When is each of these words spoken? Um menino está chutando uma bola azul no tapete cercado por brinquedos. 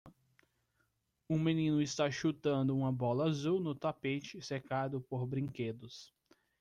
Um 1.29 1.37
menino 1.37 1.79
está 1.79 2.09
chutando 2.09 2.75
uma 2.75 2.91
bola 2.91 3.25
azul 3.29 3.59
no 3.59 3.75
tapete 3.75 4.41
cercado 4.41 4.99
por 4.99 5.27
brinquedos. 5.27 6.11